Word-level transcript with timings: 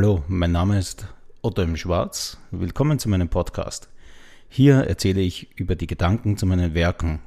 Hallo, 0.00 0.22
mein 0.28 0.52
Name 0.52 0.78
ist 0.78 1.08
Otto 1.42 1.60
im 1.60 1.76
Schwarz. 1.76 2.38
Willkommen 2.52 3.00
zu 3.00 3.08
meinem 3.08 3.28
Podcast. 3.28 3.88
Hier 4.48 4.76
erzähle 4.76 5.20
ich 5.20 5.48
über 5.56 5.74
die 5.74 5.88
Gedanken 5.88 6.36
zu 6.36 6.46
meinen 6.46 6.72
Werken, 6.72 7.18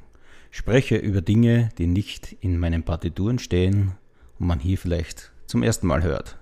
spreche 0.51 0.95
über 0.95 1.19
Dinge, 1.19 1.67
die 1.77 1.87
nicht 1.87 2.37
in 2.39 2.57
meinen 2.57 2.83
Partituren 2.83 3.39
stehen 3.39 3.97
und 4.39 4.47
man 4.47 4.59
hier 4.59 4.77
vielleicht 4.77 5.33
zum 5.47 5.63
ersten 5.63 5.85
Mal 5.85 6.01
hört. 6.01 6.37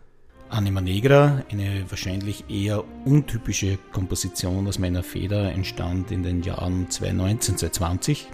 Anima 0.50 0.82
Negra, 0.82 1.44
eine 1.50 1.90
wahrscheinlich 1.90 2.48
eher 2.48 2.84
untypische 3.06 3.80
Komposition 3.92 4.68
aus 4.68 4.78
meiner 4.78 5.02
Feder, 5.02 5.52
entstand 5.52 6.12
in 6.12 6.22
den 6.22 6.44
Jahren 6.44 6.92
2019, 6.92 7.58
2020. 7.58 8.28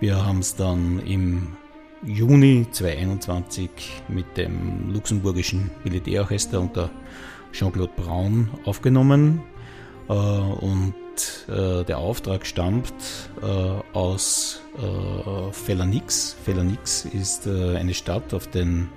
Wir 0.00 0.24
haben 0.24 0.38
es 0.38 0.56
dann 0.56 1.00
im 1.00 1.48
Juni 2.02 2.66
2021 2.70 3.70
mit 4.08 4.36
dem 4.38 4.90
luxemburgischen 4.92 5.70
Militärorchester 5.84 6.60
unter 6.60 6.90
Jean-Claude 7.52 7.92
Braun 7.94 8.48
aufgenommen 8.64 9.42
äh, 10.08 10.12
und 10.12 10.94
äh, 11.48 11.84
der 11.84 11.98
Auftrag 11.98 12.46
stammt 12.46 12.94
äh, 13.42 13.46
aus 13.96 14.62
Felanix. 15.52 16.36
Felanix 16.42 17.04
ist 17.04 17.46
eine 17.46 17.92
Stadt 17.92 18.32
auf 18.32 18.46
den 18.46 18.88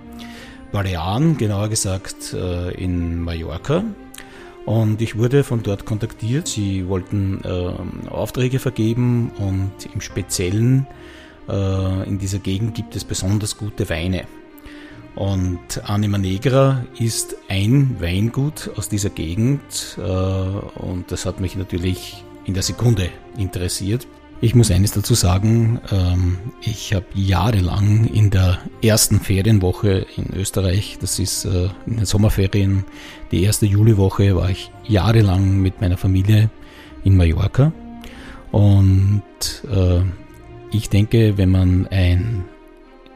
Balearen, 0.71 1.35
genauer 1.35 1.67
gesagt 1.67 2.33
in 2.33 3.19
Mallorca. 3.19 3.83
Und 4.65 5.01
ich 5.01 5.17
wurde 5.17 5.43
von 5.43 5.61
dort 5.61 5.85
kontaktiert. 5.85 6.47
Sie 6.47 6.87
wollten 6.87 7.41
äh, 7.43 8.09
Aufträge 8.09 8.59
vergeben 8.59 9.31
und 9.37 9.71
im 9.93 9.99
Speziellen 9.99 10.87
in 11.47 12.19
dieser 12.19 12.39
Gegend 12.39 12.73
gibt 12.73 12.95
es 12.95 13.03
besonders 13.03 13.57
gute 13.57 13.89
Weine. 13.89 14.25
Und 15.15 15.81
Anima 15.83 16.17
Negra 16.17 16.85
ist 16.97 17.35
ein 17.47 17.97
Weingut 17.99 18.71
aus 18.75 18.89
dieser 18.89 19.11
Gegend 19.11 19.97
äh, 19.97 20.01
und 20.01 21.05
das 21.11 21.25
hat 21.25 21.39
mich 21.39 21.55
natürlich 21.55 22.23
in 22.45 22.53
der 22.55 22.63
Sekunde 22.63 23.09
interessiert. 23.37 24.07
Ich 24.41 24.55
muss 24.55 24.71
eines 24.71 24.91
dazu 24.91 25.13
sagen, 25.13 25.79
ähm, 25.91 26.37
ich 26.61 26.93
habe 26.93 27.05
jahrelang 27.13 28.05
in 28.05 28.31
der 28.31 28.57
ersten 28.81 29.19
Ferienwoche 29.19 30.05
in 30.17 30.33
Österreich, 30.35 30.97
das 30.99 31.19
ist 31.19 31.45
äh, 31.45 31.69
in 31.85 31.97
den 31.97 32.05
Sommerferien, 32.05 32.83
die 33.31 33.43
erste 33.43 33.67
Juliwoche, 33.67 34.35
war 34.35 34.49
ich 34.49 34.71
jahrelang 34.85 35.61
mit 35.61 35.79
meiner 35.79 35.97
Familie 35.97 36.49
in 37.03 37.15
Mallorca. 37.15 37.71
Und 38.51 39.23
äh, 39.71 40.01
ich 40.73 40.89
denke, 40.89 41.37
wenn 41.37 41.51
man 41.51 41.87
ein 41.87 42.45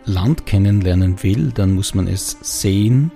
Land 0.06 0.46
kennenlernen 0.46 1.22
will, 1.24 1.52
dann 1.52 1.74
muss 1.74 1.96
man 1.96 2.08
es 2.08 2.38
sehen, 2.42 3.12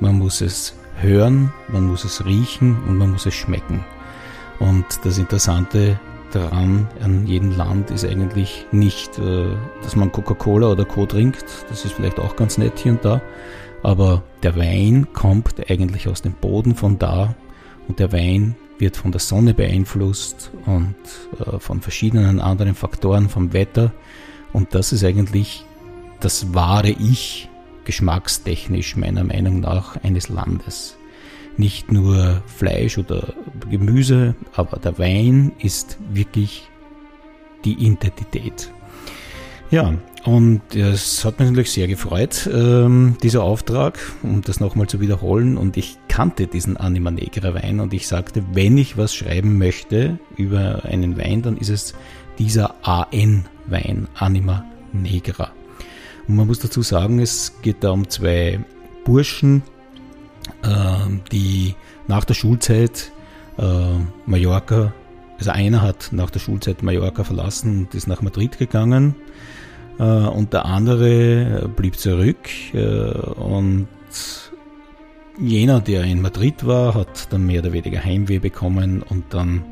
man 0.00 0.18
muss 0.18 0.40
es 0.40 0.74
hören, 1.00 1.52
man 1.68 1.84
muss 1.84 2.04
es 2.04 2.24
riechen 2.24 2.78
und 2.86 2.96
man 2.96 3.10
muss 3.10 3.26
es 3.26 3.34
schmecken. 3.34 3.84
Und 4.60 4.84
das 5.02 5.18
Interessante 5.18 5.98
daran 6.32 6.88
an 7.00 7.26
jedem 7.26 7.56
Land 7.56 7.90
ist 7.90 8.04
eigentlich 8.04 8.66
nicht, 8.72 9.18
äh, 9.18 9.46
dass 9.82 9.96
man 9.96 10.12
Coca-Cola 10.12 10.70
oder 10.70 10.84
Co. 10.84 11.06
trinkt, 11.06 11.44
das 11.68 11.84
ist 11.84 11.92
vielleicht 11.92 12.18
auch 12.18 12.36
ganz 12.36 12.58
nett 12.58 12.78
hier 12.78 12.92
und 12.92 13.04
da, 13.04 13.20
aber 13.82 14.22
der 14.42 14.56
Wein 14.56 15.08
kommt 15.12 15.70
eigentlich 15.70 16.08
aus 16.08 16.22
dem 16.22 16.32
Boden 16.32 16.74
von 16.74 16.98
da 16.98 17.34
und 17.86 17.98
der 17.98 18.12
Wein 18.12 18.56
wird 18.78 18.96
von 18.96 19.12
der 19.12 19.20
Sonne 19.20 19.54
beeinflusst 19.54 20.50
und 20.66 20.94
äh, 21.38 21.58
von 21.58 21.80
verschiedenen 21.80 22.40
anderen 22.40 22.74
Faktoren, 22.74 23.28
vom 23.28 23.52
Wetter 23.52 23.92
und 24.52 24.74
das 24.74 24.92
ist 24.92 25.04
eigentlich 25.04 25.64
das 26.20 26.54
wahre 26.54 26.90
Ich 26.90 27.48
geschmackstechnisch 27.84 28.96
meiner 28.96 29.24
Meinung 29.24 29.60
nach 29.60 30.02
eines 30.02 30.28
Landes 30.28 30.96
nicht 31.56 31.92
nur 31.92 32.42
Fleisch 32.46 32.98
oder 32.98 33.34
Gemüse, 33.70 34.34
aber 34.54 34.78
der 34.78 34.98
Wein 34.98 35.52
ist 35.58 35.98
wirklich 36.12 36.68
die 37.64 37.74
Identität. 37.74 38.70
Ja, 39.70 39.94
und 40.24 40.74
es 40.74 41.22
hat 41.26 41.38
mich 41.38 41.50
natürlich 41.50 41.72
sehr 41.72 41.86
gefreut, 41.86 42.48
ähm, 42.50 43.16
dieser 43.22 43.42
Auftrag, 43.42 43.98
um 44.22 44.40
das 44.40 44.58
nochmal 44.58 44.86
zu 44.86 45.00
wiederholen. 45.00 45.58
Und 45.58 45.76
ich 45.76 45.98
kannte 46.08 46.46
diesen 46.46 46.78
Anima 46.78 47.10
Negra 47.10 47.52
Wein 47.52 47.78
und 47.78 47.92
ich 47.92 48.08
sagte, 48.08 48.42
wenn 48.54 48.78
ich 48.78 48.96
was 48.96 49.14
schreiben 49.14 49.58
möchte 49.58 50.18
über 50.38 50.86
einen 50.86 51.18
Wein, 51.18 51.42
dann 51.42 51.58
ist 51.58 51.68
es 51.68 51.94
dieser 52.38 52.74
AN-Wein, 52.82 54.08
Anima 54.14 54.64
Negra. 54.94 55.52
Und 56.26 56.36
man 56.36 56.46
muss 56.46 56.58
dazu 56.58 56.80
sagen, 56.80 57.18
es 57.18 57.52
geht 57.60 57.84
da 57.84 57.90
um 57.90 58.08
zwei 58.08 58.64
Burschen, 59.04 59.62
ähm, 60.64 61.20
die 61.32 61.74
nach 62.08 62.24
der 62.24 62.32
Schulzeit 62.32 63.12
äh, 63.58 63.98
Mallorca, 64.24 64.94
also 65.38 65.50
einer 65.50 65.82
hat 65.82 66.08
nach 66.12 66.30
der 66.30 66.40
Schulzeit 66.40 66.82
Mallorca 66.82 67.24
verlassen 67.24 67.80
und 67.80 67.94
ist 67.94 68.06
nach 68.06 68.22
Madrid 68.22 68.56
gegangen 68.56 69.16
und 70.02 70.52
der 70.52 70.64
andere 70.66 71.70
blieb 71.74 71.96
zurück 71.96 72.48
äh, 72.72 73.10
und 73.10 73.88
jener, 75.38 75.80
der 75.80 76.04
in 76.04 76.22
Madrid 76.22 76.66
war, 76.66 76.94
hat 76.94 77.32
dann 77.32 77.46
mehr 77.46 77.60
oder 77.60 77.72
weniger 77.72 78.04
Heimweh 78.04 78.38
bekommen 78.38 79.02
und 79.02 79.24
dann 79.30 79.64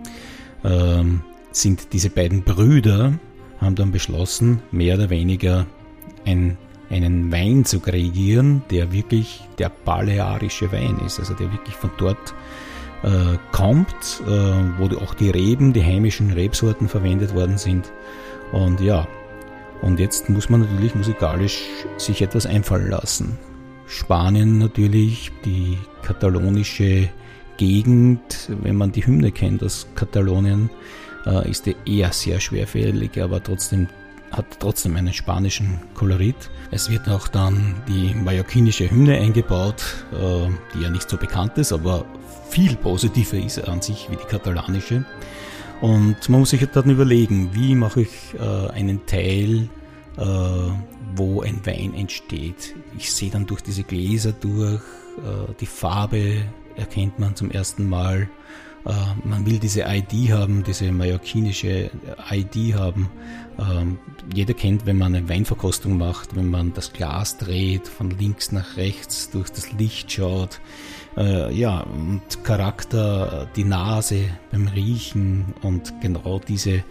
ähm, 0.64 1.22
sind 1.50 1.92
diese 1.92 2.10
beiden 2.10 2.42
Brüder, 2.42 3.14
haben 3.60 3.74
dann 3.74 3.92
beschlossen, 3.92 4.62
mehr 4.70 4.96
oder 4.96 5.10
weniger 5.10 5.66
ein 6.24 6.56
einen 6.92 7.32
Wein 7.32 7.64
zu 7.64 7.80
kreieren, 7.80 8.62
der 8.70 8.92
wirklich 8.92 9.40
der 9.58 9.70
balearische 9.70 10.70
Wein 10.72 10.98
ist, 11.06 11.18
also 11.18 11.34
der 11.34 11.50
wirklich 11.50 11.74
von 11.74 11.90
dort 11.96 12.34
äh, 13.02 13.38
kommt, 13.50 14.22
äh, 14.26 14.28
wo 14.78 14.94
auch 14.98 15.14
die 15.14 15.30
Reben, 15.30 15.72
die 15.72 15.82
heimischen 15.82 16.32
Rebsorten 16.32 16.88
verwendet 16.88 17.34
worden 17.34 17.58
sind. 17.58 17.90
Und 18.52 18.80
ja, 18.80 19.08
und 19.82 20.00
jetzt 20.00 20.28
muss 20.28 20.48
man 20.48 20.60
natürlich 20.60 20.94
musikalisch 20.94 21.64
sich 21.98 22.22
etwas 22.22 22.46
einfallen 22.46 22.90
lassen. 22.90 23.38
Spanien 23.86 24.58
natürlich, 24.58 25.30
die 25.44 25.76
katalonische 26.02 27.08
Gegend, 27.58 28.48
wenn 28.62 28.76
man 28.76 28.92
die 28.92 29.04
Hymne 29.04 29.32
kennt 29.32 29.62
aus 29.62 29.86
Katalonien, 29.94 30.70
äh, 31.26 31.50
ist 31.50 31.66
die 31.66 31.76
eher 31.84 32.12
sehr 32.12 32.40
schwerfällig, 32.40 33.20
aber 33.20 33.42
trotzdem 33.42 33.88
hat 34.30 34.46
trotzdem 34.60 34.96
einen 34.96 35.12
spanischen 35.12 35.78
Kolorit. 35.94 36.50
Es 36.70 36.90
wird 36.90 37.06
auch 37.08 37.28
dann 37.28 37.74
die 37.86 38.14
mallorquinische 38.14 38.90
Hymne 38.90 39.18
eingebaut, 39.18 39.82
äh, 40.12 40.48
die 40.74 40.82
ja 40.82 40.90
nicht 40.90 41.10
so 41.10 41.18
bekannt 41.18 41.58
ist, 41.58 41.72
aber 41.72 42.06
viel 42.48 42.76
positiver 42.76 43.36
ist 43.36 43.58
an 43.68 43.82
sich 43.82 44.08
wie 44.10 44.16
die 44.16 44.24
katalanische. 44.24 45.04
Und 45.82 46.28
man 46.28 46.40
muss 46.40 46.50
sich 46.50 46.64
dann 46.64 46.90
überlegen, 46.90 47.50
wie 47.54 47.74
mache 47.74 48.02
ich 48.02 48.34
äh, 48.38 48.70
einen 48.70 49.04
Teil, 49.04 49.68
äh, 50.16 50.24
wo 51.16 51.42
ein 51.42 51.66
Wein 51.66 51.92
entsteht. 51.94 52.76
Ich 52.96 53.12
sehe 53.12 53.30
dann 53.30 53.46
durch 53.46 53.62
diese 53.62 53.82
Gläser 53.82 54.32
durch, 54.32 54.80
die 55.60 55.66
Farbe 55.66 56.36
erkennt 56.74 57.18
man 57.18 57.36
zum 57.36 57.50
ersten 57.50 57.86
Mal. 57.86 58.30
Man 58.84 59.46
will 59.46 59.58
diese 59.58 59.82
ID 59.82 60.32
haben, 60.32 60.64
diese 60.64 60.90
mallorquinische 60.90 61.90
ID 62.30 62.74
haben. 62.74 63.08
Ähm, 63.58 63.98
jeder 64.34 64.54
kennt, 64.54 64.86
wenn 64.86 64.98
man 64.98 65.14
eine 65.14 65.28
Weinverkostung 65.28 65.98
macht, 65.98 66.34
wenn 66.34 66.50
man 66.50 66.72
das 66.72 66.92
Glas 66.92 67.38
dreht, 67.38 67.86
von 67.86 68.10
links 68.10 68.50
nach 68.50 68.76
rechts 68.76 69.30
durch 69.30 69.50
das 69.50 69.72
Licht 69.72 70.10
schaut. 70.10 70.60
Äh, 71.16 71.54
ja, 71.54 71.80
und 71.80 72.22
Charakter, 72.42 73.46
die 73.54 73.64
Nase 73.64 74.24
beim 74.50 74.66
Riechen 74.68 75.54
und 75.62 76.00
genau 76.00 76.40
diese 76.40 76.82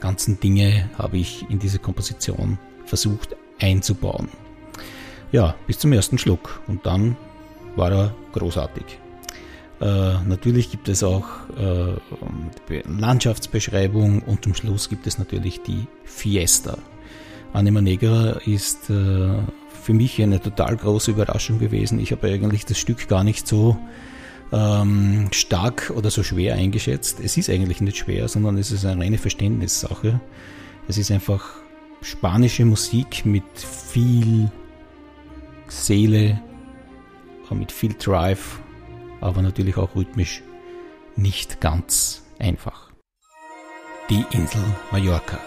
ganzen 0.00 0.38
Dinge 0.38 0.88
habe 0.98 1.18
ich 1.18 1.48
in 1.50 1.58
diese 1.58 1.78
Komposition 1.78 2.58
versucht 2.84 3.36
einzubauen. 3.60 4.28
Ja, 5.32 5.54
bis 5.66 5.78
zum 5.78 5.92
ersten 5.92 6.18
Schluck 6.18 6.60
und 6.66 6.84
dann 6.86 7.16
war 7.76 7.90
er 7.92 8.14
großartig. 8.32 8.98
Äh, 9.80 10.22
natürlich 10.26 10.70
gibt 10.70 10.88
es 10.88 11.02
auch 11.02 11.26
äh, 11.58 11.94
Landschaftsbeschreibung 12.86 14.20
und 14.22 14.44
zum 14.44 14.54
Schluss 14.54 14.88
gibt 14.88 15.06
es 15.06 15.18
natürlich 15.18 15.62
die 15.62 15.86
Fiesta. 16.04 16.76
Anima 17.52 17.80
Negra 17.80 18.32
ist 18.44 18.90
äh, 18.90 19.38
für 19.82 19.94
mich 19.94 20.20
eine 20.22 20.40
total 20.40 20.76
große 20.76 21.10
Überraschung 21.12 21.58
gewesen. 21.58 21.98
Ich 21.98 22.12
habe 22.12 22.28
eigentlich 22.28 22.66
das 22.66 22.78
Stück 22.78 23.08
gar 23.08 23.24
nicht 23.24 23.48
so 23.48 23.78
ähm, 24.52 25.28
stark 25.32 25.90
oder 25.96 26.10
so 26.10 26.22
schwer 26.22 26.54
eingeschätzt. 26.54 27.18
Es 27.20 27.38
ist 27.38 27.48
eigentlich 27.48 27.80
nicht 27.80 27.96
schwer, 27.96 28.28
sondern 28.28 28.58
es 28.58 28.70
ist 28.70 28.84
eine 28.84 29.00
reine 29.00 29.18
Verständnissache. 29.18 30.20
Es 30.88 30.98
ist 30.98 31.10
einfach 31.10 31.54
spanische 32.02 32.66
Musik 32.66 33.24
mit 33.24 33.44
viel 33.54 34.50
Seele, 35.68 36.40
mit 37.50 37.72
viel 37.72 37.94
Drive 37.98 38.60
aber 39.20 39.42
natürlich 39.42 39.76
auch 39.76 39.94
rhythmisch 39.94 40.42
nicht 41.16 41.60
ganz 41.60 42.22
einfach. 42.38 42.90
Die 44.08 44.24
Insel 44.32 44.64
Mallorca. 44.90 45.38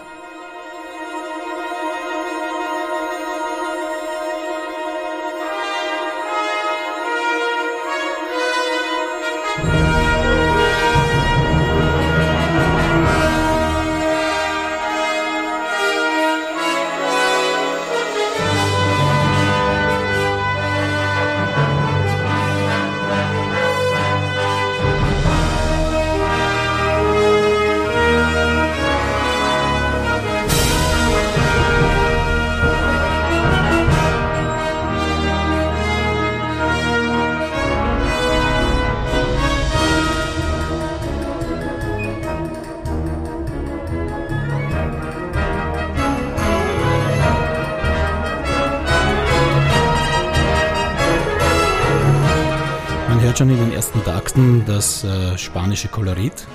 Hört 53.34 53.38
schon 53.40 53.50
in 53.50 53.56
den 53.56 53.72
ersten 53.72 54.00
Takten 54.04 54.64
das 54.64 55.02
äh, 55.02 55.36
spanische 55.36 55.88
Kolorit 55.88 56.46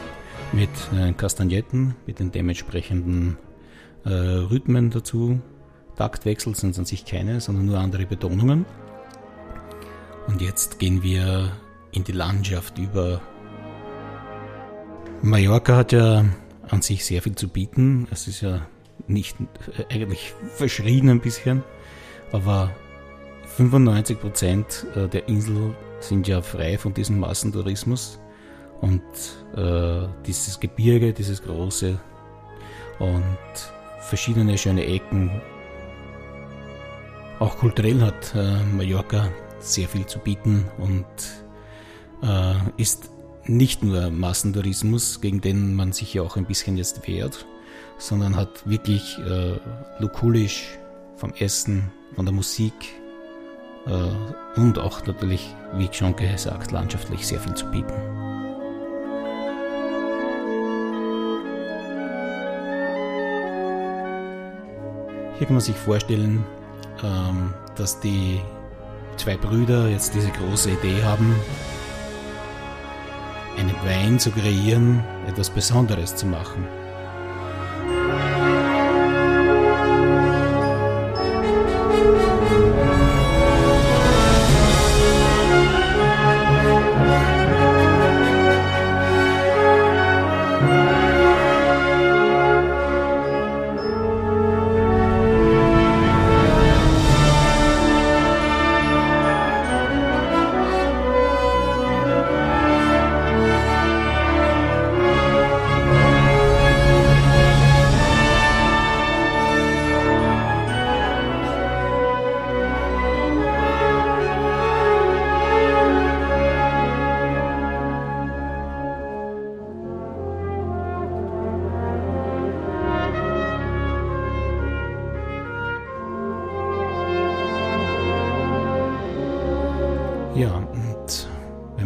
mit 0.54 0.70
äh, 0.96 1.12
Kastagnetten, 1.12 1.94
mit 2.06 2.20
den 2.20 2.32
dementsprechenden 2.32 3.38
äh, 4.06 4.10
Rhythmen 4.10 4.90
dazu. 4.90 5.42
Taktwechsel 5.98 6.56
sind 6.56 6.80
an 6.80 6.86
sich 6.86 7.04
keine, 7.04 7.42
sondern 7.42 7.66
nur 7.66 7.80
andere 7.80 8.06
Betonungen. 8.06 8.66
Und 10.28 10.42
jetzt 10.42 10.80
gehen 10.80 11.04
wir 11.04 11.52
in 11.92 12.06
die 12.06 12.14
Landschaft 12.14 12.78
über. 12.78 13.20
Mallorca 15.22 15.76
hat 15.76 15.92
ja 15.92 16.24
an 16.70 16.82
sich 16.82 17.04
sehr 17.04 17.22
viel 17.22 17.36
zu 17.36 17.50
bieten. 17.50 18.08
Es 18.10 18.26
ist 18.30 18.40
ja 18.40 18.62
nicht 19.06 19.36
äh, 19.78 19.94
eigentlich 19.94 20.34
verschrien 20.56 21.10
ein 21.10 21.20
bisschen, 21.20 21.62
aber 22.32 22.72
95 23.58 24.22
Prozent 24.22 24.86
äh, 24.96 25.10
der 25.10 25.28
Insel 25.28 25.76
sind 26.00 26.28
ja 26.28 26.42
frei 26.42 26.78
von 26.78 26.94
diesem 26.94 27.20
Massentourismus 27.20 28.20
und 28.82 29.02
äh, 29.56 30.08
dieses 30.26 30.60
Gebirge, 30.60 31.14
dieses 31.14 31.44
große 31.44 32.00
und 33.00 33.38
verschiedene 34.02 34.58
schöne 34.58 34.86
Ecken. 34.86 35.42
Auch 37.40 37.58
kulturell 37.58 38.02
hat 38.02 38.34
äh, 38.36 38.64
Mallorca 38.76 39.30
sehr 39.60 39.88
viel 39.88 40.06
zu 40.06 40.20
bieten 40.20 40.66
und 40.78 41.06
äh, 42.24 42.56
ist 42.78 43.10
nicht 43.46 43.84
nur 43.84 44.10
Massentourismus, 44.10 45.22
gegen 45.22 45.42
den 45.42 45.76
man 45.76 45.92
sich 45.92 46.14
ja 46.14 46.22
auch 46.22 46.38
ein 46.38 46.46
bisschen 46.46 46.78
jetzt 46.78 47.08
wehrt, 47.08 47.46
sondern 47.98 48.36
hat 48.36 48.70
wirklich 48.70 49.18
äh, 49.20 49.58
lokulisch 50.00 50.78
vom 51.16 51.34
Essen, 51.34 51.92
von 52.16 52.26
der 52.26 52.34
Musik 52.34 52.74
äh, 53.90 54.60
und 54.60 54.80
auch 54.80 55.06
natürlich, 55.06 55.54
wie 55.74 55.90
schon 55.92 56.16
gesagt, 56.16 56.72
landschaftlich 56.72 57.26
sehr 57.26 57.40
viel 57.40 57.54
zu 57.54 57.66
bieten. 57.72 57.94
Hier 65.38 65.48
kann 65.48 65.56
man 65.56 65.62
sich 65.62 65.76
vorstellen, 65.76 66.46
ähm, 67.04 67.54
dass 67.76 68.00
die 68.02 68.42
zwei 69.16 69.38
Brüder 69.38 69.88
jetzt 69.88 70.14
diese 70.14 70.30
große 70.32 70.72
Idee 70.72 71.02
haben, 71.04 71.34
einen 73.58 73.76
Wein 73.86 74.20
zu 74.20 74.32
kreieren, 74.32 75.04
etwas 75.28 75.50
Besonderes 75.50 76.16
zu 76.16 76.26
machen. 76.26 76.68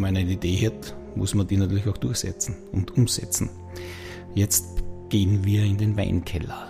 Man 0.04 0.18
eine 0.18 0.30
Idee 0.30 0.68
hat, 0.68 0.96
muss 1.16 1.34
man 1.34 1.48
die 1.48 1.58
natürlich 1.58 1.88
auch 1.88 1.98
durchsetzen 1.98 2.56
und 2.72 2.96
umsetzen. 2.96 3.50
Jetzt 4.36 4.84
gehen 5.10 5.44
wir 5.44 5.64
in 5.64 5.78
den 5.78 5.98
Weinkeller, 5.98 6.68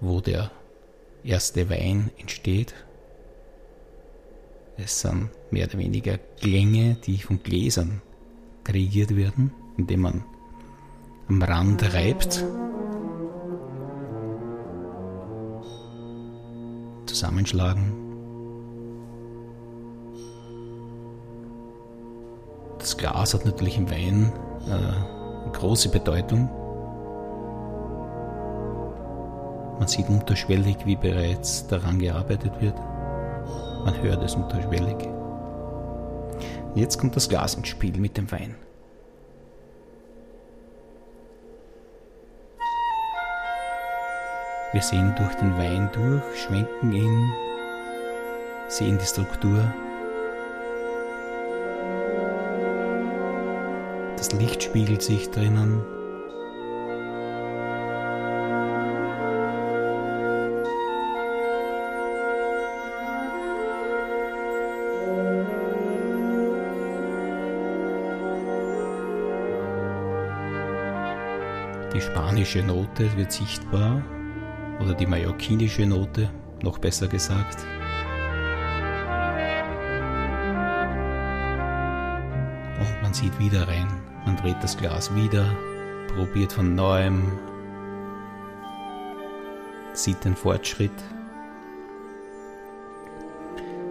wo 0.00 0.20
der 0.20 0.50
erste 1.24 1.70
Wein 1.70 2.10
entsteht. 2.18 2.74
Es 4.76 5.00
sind 5.00 5.30
mehr 5.50 5.68
oder 5.68 5.78
weniger 5.78 6.18
Klänge, 6.40 6.96
die 7.04 7.18
von 7.18 7.42
Gläsern 7.42 8.00
kreiert 8.64 9.16
werden, 9.16 9.52
indem 9.76 10.00
man 10.00 10.24
am 11.28 11.42
Rand 11.42 11.94
reibt. 11.94 12.44
Zusammenschlagen 17.06 18.07
Das 22.98 23.12
Glas 23.12 23.34
hat 23.34 23.44
natürlich 23.44 23.78
im 23.78 23.88
Wein 23.92 24.32
äh, 24.66 24.72
eine 24.72 25.52
große 25.52 25.88
Bedeutung. 25.88 26.50
Man 29.78 29.86
sieht 29.86 30.08
unterschwellig, 30.08 30.78
wie 30.84 30.96
bereits 30.96 31.68
daran 31.68 32.00
gearbeitet 32.00 32.60
wird. 32.60 32.74
Man 33.84 34.02
hört 34.02 34.24
es 34.24 34.34
unterschwellig. 34.34 34.96
Jetzt 36.74 36.98
kommt 36.98 37.14
das 37.14 37.28
Glas 37.28 37.54
ins 37.54 37.68
Spiel 37.68 37.96
mit 37.98 38.16
dem 38.16 38.32
Wein. 38.32 38.56
Wir 44.72 44.82
sehen 44.82 45.14
durch 45.16 45.34
den 45.36 45.56
Wein 45.56 45.88
durch, 45.92 46.22
schwenken 46.36 46.92
ihn, 46.92 47.32
sehen 48.66 48.98
die 49.00 49.06
Struktur 49.06 49.72
Das 54.28 54.38
Licht 54.38 54.62
spiegelt 54.62 55.00
sich 55.00 55.30
drinnen. 55.30 55.80
Die 71.94 72.00
spanische 72.02 72.62
Note 72.62 73.16
wird 73.16 73.32
sichtbar 73.32 74.02
oder 74.78 74.92
die 74.92 75.06
mallorquinische 75.06 75.86
Note, 75.86 76.28
noch 76.62 76.78
besser 76.78 77.08
gesagt. 77.08 77.64
Und 82.78 83.02
man 83.02 83.12
sieht 83.12 83.38
wieder 83.38 83.66
rein. 83.66 83.88
Man 84.24 84.36
dreht 84.36 84.62
das 84.62 84.76
Glas 84.76 85.14
wieder, 85.14 85.44
probiert 86.14 86.52
von 86.52 86.74
neuem, 86.74 87.32
sieht 89.92 90.24
den 90.24 90.36
Fortschritt. 90.36 90.92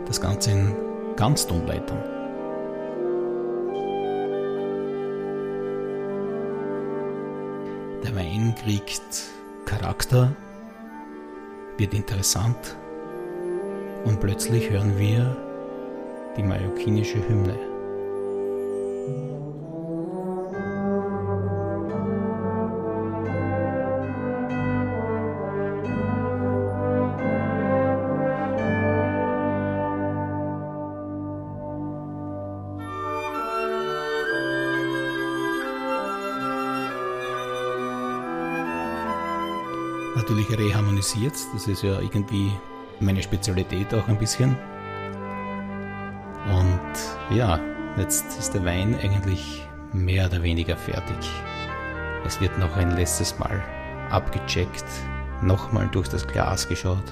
Das 0.06 0.22
Ganze 0.22 0.51
in 0.51 0.75
Ganztonleitern. 1.15 2.03
Der 8.03 8.15
Wein 8.15 8.56
kriegt 8.63 9.25
Charakter, 9.65 10.32
wird 11.77 11.94
interessant 11.94 12.77
und 14.06 14.22
plötzlich 14.22 14.70
hören 14.70 14.98
wir 14.98 15.36
die 16.38 16.44
mallorquinische 16.44 17.27
Hymne. 17.27 17.67
natürlich 40.38 40.60
reharmonisiert. 40.60 41.34
Das 41.53 41.67
ist 41.67 41.84
ja 41.84 42.00
irgendwie 42.00 42.51
meine 43.00 43.22
Spezialität 43.22 43.94
auch 43.94 44.08
ein 44.08 44.17
bisschen. 44.17 44.56
Und 46.48 47.36
ja, 47.36 47.60
jetzt 47.98 48.38
ist 48.38 48.53
der 48.53 48.63
Wein 48.63 48.96
eigentlich 49.01 49.65
mehr 49.94 50.27
oder 50.27 50.44
weniger 50.44 50.77
fertig. 50.77 51.29
Es 52.25 52.39
wird 52.39 52.58
noch 52.60 52.75
ein 52.77 52.96
letztes 52.96 53.38
Mal 53.39 53.63
abgecheckt, 54.12 54.86
nochmal 55.41 55.88
durch 55.91 56.08
das 56.08 56.27
Glas 56.27 56.67
geschaut. 56.67 57.03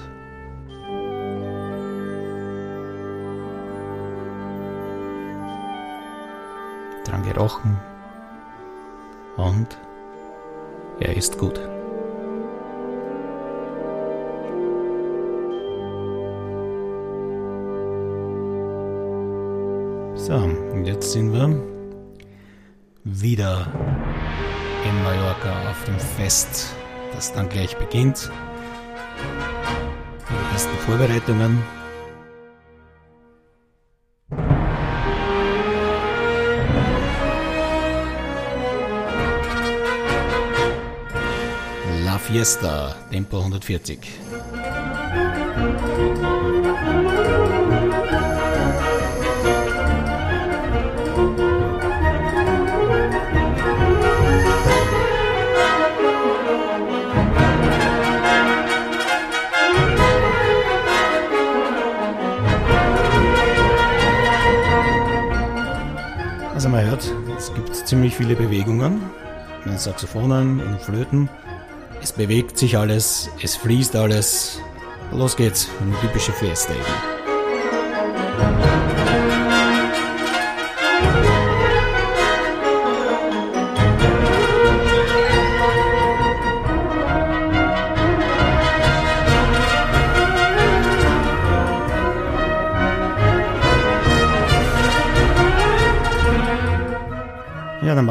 Dran 7.04 7.22
gerochen 7.22 7.76
und 9.36 9.78
er 11.00 11.16
ist 11.16 11.38
gut. 11.38 11.60
So, 20.26 20.50
jetzt 20.82 21.12
sind 21.12 21.32
wir 21.32 21.48
wieder 23.04 23.72
in 24.84 25.02
Mallorca 25.04 25.70
auf 25.70 25.84
dem 25.84 26.00
Fest, 26.00 26.74
das 27.14 27.32
dann 27.32 27.48
gleich 27.48 27.76
beginnt. 27.76 28.28
Die 30.28 30.52
ersten 30.52 30.76
Vorbereitungen. 30.78 31.62
La 42.04 42.18
Fiesta, 42.18 42.96
Tempo 43.12 43.38
140. 43.38 44.00
Also 66.66 66.78
hört, 66.78 67.14
es 67.38 67.54
gibt 67.54 67.76
ziemlich 67.76 68.16
viele 68.16 68.34
Bewegungen 68.34 69.00
in 69.64 69.70
den 69.70 69.78
Saxophonen, 69.78 70.58
in 70.58 70.66
den 70.66 70.80
Flöten. 70.80 71.28
Es 72.02 72.10
bewegt 72.10 72.58
sich 72.58 72.76
alles, 72.76 73.30
es 73.40 73.54
fließt 73.54 73.94
alles. 73.94 74.60
Los 75.12 75.36
geht's, 75.36 75.68
eine 75.80 75.94
typische 76.00 76.32
Fiesta 76.32 76.72
eben. 76.72 76.82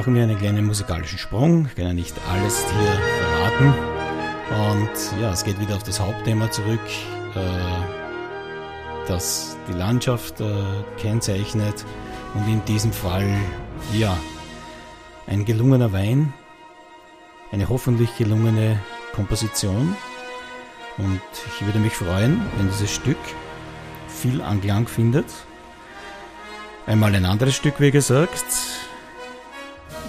Machen 0.05 0.17
wir 0.17 0.23
einen 0.23 0.37
kleinen 0.37 0.65
musikalischen 0.67 1.17
Sprung. 1.17 1.65
Ich 1.65 1.73
kann 1.73 1.87
ja 1.87 1.93
nicht 1.93 2.13
alles 2.31 2.63
hier 2.63 2.93
verraten. 3.23 3.73
Und 4.51 5.19
ja, 5.19 5.31
es 5.31 5.43
geht 5.43 5.59
wieder 5.59 5.75
auf 5.75 5.81
das 5.81 5.99
Hauptthema 5.99 6.51
zurück, 6.51 6.79
äh, 7.33 9.07
das 9.07 9.57
die 9.67 9.73
Landschaft 9.73 10.41
äh, 10.41 10.45
kennzeichnet. 10.99 11.83
Und 12.35 12.47
in 12.47 12.63
diesem 12.65 12.93
Fall, 12.93 13.27
ja, 13.93 14.15
ein 15.25 15.43
gelungener 15.43 15.91
Wein, 15.91 16.31
eine 17.51 17.67
hoffentlich 17.67 18.15
gelungene 18.15 18.79
Komposition. 19.15 19.95
Und 20.99 21.21
ich 21.47 21.65
würde 21.65 21.79
mich 21.79 21.93
freuen, 21.93 22.41
wenn 22.57 22.67
dieses 22.69 22.91
Stück 22.91 23.17
viel 24.07 24.43
Anklang 24.43 24.87
findet. 24.87 25.25
Einmal 26.85 27.15
ein 27.15 27.25
anderes 27.25 27.55
Stück, 27.55 27.79
wie 27.79 27.89
gesagt, 27.89 28.45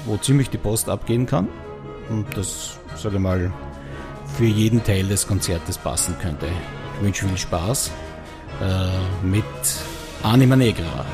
wo 0.06 0.16
ziemlich 0.16 0.50
die 0.50 0.58
Post 0.58 0.88
abgehen 0.88 1.26
kann. 1.26 1.48
Und 2.08 2.26
das, 2.36 2.78
sage 2.96 3.16
ich 3.16 3.20
mal, 3.20 3.52
für 4.36 4.44
jeden 4.44 4.82
Teil 4.82 5.06
des 5.06 5.26
Konzertes 5.26 5.78
passen 5.78 6.16
könnte. 6.20 6.46
Ich 6.98 7.04
wünsche 7.04 7.26
viel 7.26 7.36
Spaß 7.36 7.90
äh, 8.62 9.26
mit 9.26 9.44
Anima 10.22 10.56
Negra. 10.56 11.04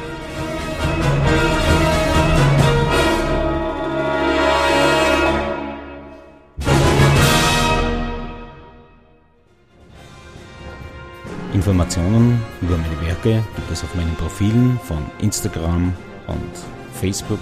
Informationen 11.54 12.42
über 12.60 12.76
meine 12.76 13.00
Werke 13.02 13.44
gibt 13.54 13.70
es 13.70 13.84
auf 13.84 13.94
meinen 13.94 14.14
Profilen 14.16 14.80
von 14.84 14.98
Instagram 15.20 15.92
und 16.26 16.50
Facebook 16.94 17.38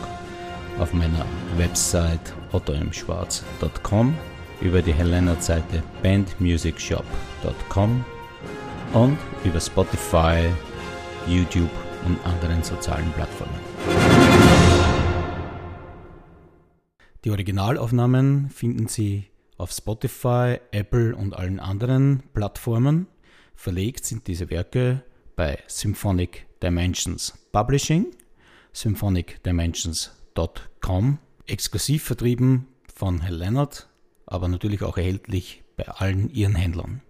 auf 0.79 0.93
meiner 0.93 1.25
Website 1.57 2.35
ottoimschwarz.com, 2.53 4.15
über 4.61 4.83
die 4.83 4.93
Helena-Seite 4.93 5.83
bandmusicshop.com 6.03 8.05
und 8.93 9.19
über 9.45 9.61
Spotify, 9.61 10.49
YouTube 11.27 11.71
und 12.07 12.19
anderen 12.25 12.63
sozialen 12.63 13.11
Plattformen. 13.13 13.55
Die 17.25 17.31
Originalaufnahmen 17.31 18.51
finden 18.51 18.89
Sie 18.89 19.27
auf 19.59 19.73
Spotify, 19.73 20.59
Apple 20.71 21.15
und 21.15 21.35
allen 21.35 21.61
anderen 21.61 22.23
Plattformen. 22.33 23.09
Verlegt 23.55 24.07
sind 24.07 24.27
diese 24.27 24.49
Werke 24.49 25.03
bei 25.37 25.59
Symphonic 25.67 26.47
Dimensions 26.63 27.35
Publishing, 27.53 28.07
symphonicdimensions.com, 30.37 31.19
exklusiv 31.47 32.05
vertrieben 32.05 32.69
von 32.95 33.21
Herr 33.21 33.33
Leonard, 33.33 33.89
aber 34.27 34.49
natürlich 34.49 34.83
auch 34.83 34.97
erhältlich 34.97 35.65
bei 35.77 35.89
allen 35.89 36.31
Ihren 36.31 36.55
Händlern. 36.55 37.03